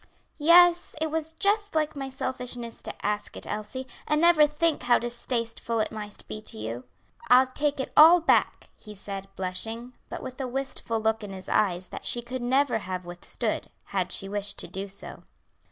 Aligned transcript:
"Yes, 0.39 0.95
it 0.99 1.11
was 1.11 1.33
just 1.33 1.75
like 1.75 1.95
my 1.95 2.09
selfishness 2.09 2.81
to 2.81 3.05
ask 3.05 3.37
it, 3.37 3.45
Elsie, 3.45 3.85
and 4.07 4.19
never 4.19 4.47
think 4.47 4.81
how 4.81 4.97
distasteful 4.97 5.79
it 5.79 5.91
might 5.91 6.27
be 6.27 6.41
to 6.41 6.57
you. 6.57 6.85
I 7.29 7.45
take 7.45 7.79
it 7.79 7.93
all 7.95 8.19
back," 8.19 8.71
he 8.75 8.95
said, 8.95 9.27
blushing, 9.35 9.93
but 10.09 10.23
with 10.23 10.41
a 10.41 10.47
wistful 10.47 10.99
look 10.99 11.23
in 11.23 11.29
his 11.31 11.47
eyes 11.49 11.89
that 11.89 12.07
she 12.07 12.23
could 12.23 12.41
never 12.41 12.79
have 12.79 13.05
withstood, 13.05 13.69
had 13.93 14.11
she 14.11 14.27
wished 14.27 14.57
to 14.57 14.67
do 14.67 14.87
so. 14.87 15.21